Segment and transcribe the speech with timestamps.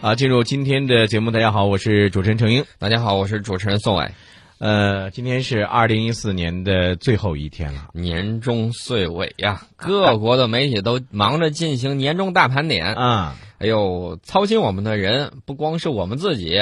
[0.00, 2.64] 啊，进入今天的节目，大家好，我是主持人程英。
[2.78, 4.12] 大家好，我是主持人宋伟。
[4.58, 13.36] 呃，今天是二零一四年的最后一天了，年终岁尾呀，各国的媒体都忙着进行年终大盘点啊。
[13.58, 16.56] 哎呦，操心我们的人不光是我们自己，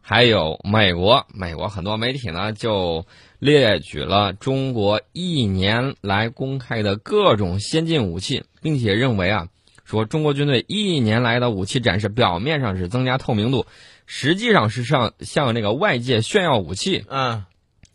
[0.00, 1.26] 还有美国。
[1.32, 3.06] 美国很多媒体呢就
[3.38, 9.46] 列举了中国一年来公开的各种先进武器，并且认为啊。
[9.90, 13.66] 说中国军队一年来的武器展示，表面上是增加透明度，
[14.06, 17.04] 实际上是向向那个外界炫耀武器。
[17.08, 17.44] 嗯，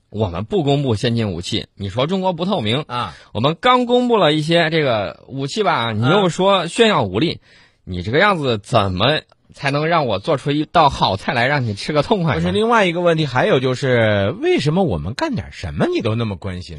[0.10, 3.16] 我们不公布先进武器，你说中国不透明啊？
[3.32, 7.40] 我们刚公布了一些这个武器吧，你又说炫耀武力，
[7.86, 9.22] 你这个样子怎么
[9.54, 12.36] 才能让我做出一道好菜来让你吃个痛快？
[12.36, 16.78] 不是另外一个问题，还有就是为什么我们干点什么你都那么关心？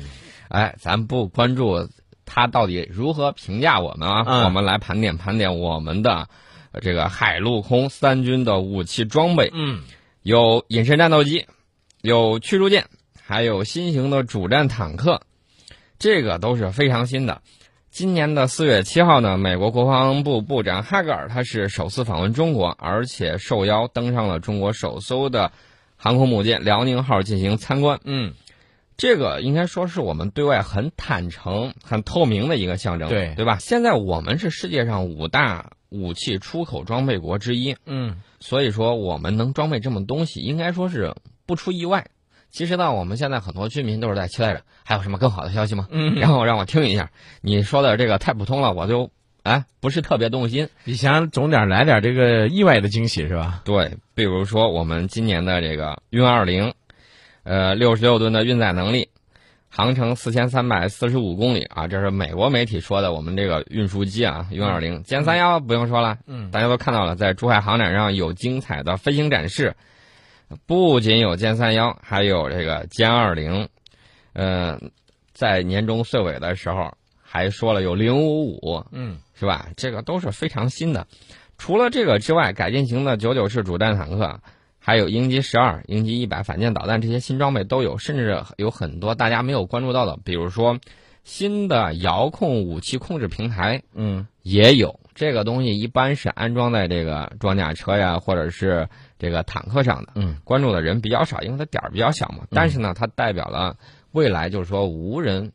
[0.48, 1.88] 哎，咱不关注。
[2.26, 4.44] 他到底如何评价我们啊？
[4.44, 6.28] 我们来盘点盘点我们的
[6.82, 9.50] 这个海陆空三军的武器装备。
[9.54, 9.84] 嗯，
[10.22, 11.46] 有隐身战斗机，
[12.02, 12.86] 有驱逐舰，
[13.22, 15.22] 还有新型的主战坦克，
[15.98, 17.40] 这个都是非常新的。
[17.90, 25.52] 今年的四月七号呢，美国国防部部长哈格尔他是首次访问中国，而且受邀登上了中国首艘的
[25.96, 28.00] 航空母舰辽宁号进行参观。
[28.04, 28.34] 嗯。
[28.96, 33.58] 这个应该说是我们对外很坦诚、很透明的一个象征，对对吧？
[33.60, 42.06] 现在我们是世界上五大武器出口装备国之一，嗯，所以说我们能装备这么东西，应该说是不出意外。
[42.50, 45.88] 其实呢，我们现在很多居民都是在期待着，还有什么更好的消息吗？
[45.90, 47.10] 嗯，然后让我听一下，
[47.42, 49.10] 你说的这个太普通了，我就
[49.42, 50.70] 哎不是特别动心。
[50.84, 53.60] 你想总点来点这个意外的惊喜是吧？
[53.66, 56.72] 对，比如说我们今年的这个运二零。
[57.46, 59.08] 呃，六十六吨的运载能力，
[59.68, 63.12] 航程四千三百四十五公里啊，这是美国媒体说的。
[63.12, 69.76] 我们这个运输机啊，运二零歼三幺不用说了，嗯，大家都看到了，在珠海航展上有精彩的飞行展示，
[70.66, 73.68] 不仅有歼三幺，还有这个歼二零，
[74.32, 74.76] 呃，
[75.32, 76.92] 在年终岁尾的时候
[77.22, 79.68] 还说了有零五五，嗯，是吧？
[79.76, 81.06] 这个都是非常新的。
[81.58, 84.40] 除了这个之外，改进型的九九式主战坦克。
[84.86, 90.78] 还有鹰击十二、鹰击一百反舰导弹这些新装备都有，甚至有很多大家没有关注到的，比如说
[91.24, 98.88] 新的遥控武器控制平台，嗯，也有这个东西，一般是安装在这个装甲车呀，或者是
[99.18, 102.44] 这个坦克上的，嗯，关注的人比较少，因为它点儿比较小嘛。
[102.50, 103.76] 但是呢，它代表了
[104.12, 105.50] 未来，就是说无人。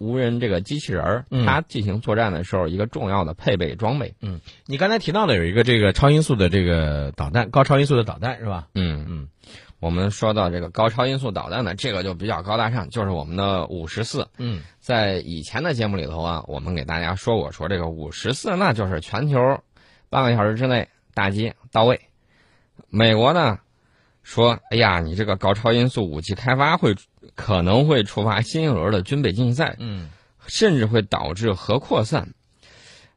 [0.00, 4.14] 无人这个机器人儿，它进行作战的时候一个重要的配备装备。
[4.22, 8.68] 嗯，你刚才提到的有一个这个超音速的这个导弹，高超音速的导弹是吧？
[8.74, 9.28] 嗯嗯，
[9.78, 14.26] 我们说到这个高超音速导弹呢，这个就比较高大上，就是我们的五十四。
[14.38, 19.60] 嗯，在以前的节目里头啊，我们给大家说过，说这个五十四那就是全球
[20.08, 22.00] 半个小时之内打击到位。
[22.88, 23.58] 美国呢
[24.30, 26.94] 说，哎呀，你这个高超音速武器开发会。
[27.36, 30.10] 可能会触发新一轮的军备竞赛，嗯，
[30.46, 32.34] 甚至会导致核扩散。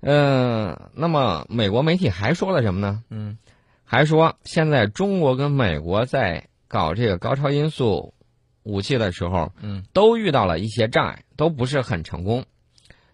[0.02, 3.04] 嗯，那么美国媒体还说了什么呢？
[3.10, 3.38] 嗯，
[3.84, 8.14] 还说现在中国跟美国在搞这个高超音速
[8.64, 12.46] 武器的时候，嗯，都遇到了一些障碍，都不是很成功。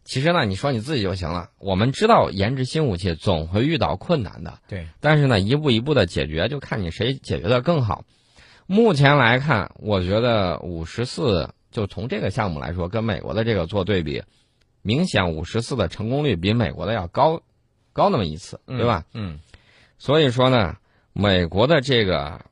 [0.09, 1.51] 其实呢，你说你自己就行了。
[1.59, 4.87] 我们知道研制新武器总会遇到困难的，对。
[4.99, 8.05] 但是呢，一步一步的解决，就看你谁解决的更好。
[8.65, 14.23] 目前来看，我觉得五十四就从这个项目来说，跟美国的这个做对比，
[14.81, 17.43] 明显五十四的成功率比美国的要高，
[17.93, 19.05] 高那么一次，对吧？
[19.13, 19.39] 嗯。
[19.99, 20.77] 所以说呢，
[21.13, 22.45] 美国的这个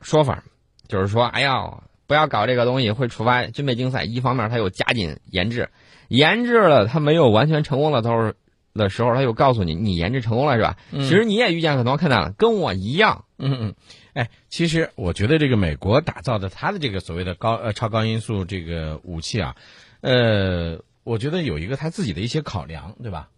[0.00, 0.44] 说法，
[0.86, 4.02] 就是说，哎呀，不要搞这个东西，会触发军备竞赛。
[4.02, 5.68] 一方面，他又加紧研制，
[6.08, 8.32] 研制了，他没有完全成功的时候
[8.74, 10.76] 的时候，他又告诉你，你研制成功了，是吧？
[10.90, 13.26] 其实你也遇见很多困难了，跟我一样。
[13.38, 13.74] 嗯嗯。
[14.14, 19.54] 哎，其实我觉得这个美国打造的它的这个所谓的高呃超高音速这个武器啊，
[20.00, 23.28] 呃，我觉得有一个他自己的一些考量，对吧？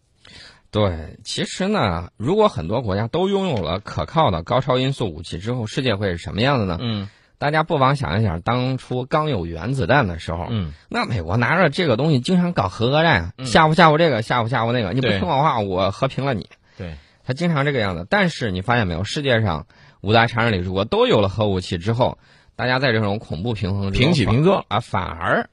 [0.71, 6.79] 对，其实呢，如果很多国家都拥有了可靠的高超音速武器之后，世界会是什么样的呢？
[6.81, 7.09] 嗯，
[7.41, 16.51] 大家不妨想一想，当初刚有原子弹的时候，嗯，那美国拿着这个东西经常搞核讹战，吓唬吓唬这个，吓唬吓唬那个，你不听我话，我和平了你。
[16.77, 18.07] 对，他经常这个样子。
[18.11, 19.67] 但是你发现没有，世界上。
[20.03, 22.17] 五大常任理事国都有了核武器之后，
[22.57, 25.51] 大家在这种恐怖平衡中平起平坐啊，反而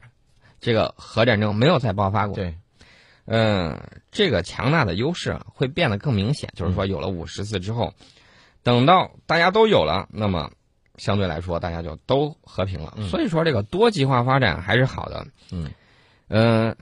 [0.62, 2.36] 这个核战争没有再爆发过。
[2.36, 2.56] 对，
[3.25, 3.78] 嗯，
[4.10, 6.50] 这个强大的优势会变得更明显。
[6.56, 7.94] 就是说，有了五十次之后，
[8.63, 10.51] 等到大家都有了，那么
[10.97, 12.97] 相对来说大家就都和平了。
[13.09, 15.25] 所以说，这个多极化发展还是好的。
[15.51, 15.71] 嗯，
[16.27, 16.75] 嗯，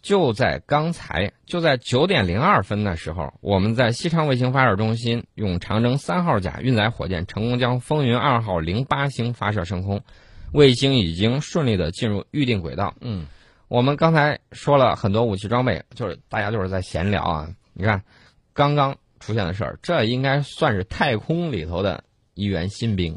[0.00, 10.02] 就在刚才，就在九点零二分的时候，我们在西昌卫星发射中心用长征三号甲运载火箭成功将风云二号零八星发射升空，
[10.52, 12.94] 卫星已经顺利的进入预定轨道。
[13.00, 13.26] 嗯，
[13.68, 17.48] 我们刚才说了很多武器装备，就是大家就是在闲聊啊。
[17.72, 18.02] 你看，
[18.52, 22.04] 刚刚出现的事儿，这应该算是太空里头的
[22.34, 23.10] 一员新兵。